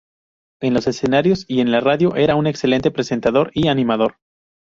[0.63, 4.15] En los escenarios y en la radio era un excelente presentador y animador.